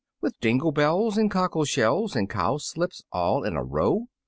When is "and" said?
1.15-1.29, 2.15-2.27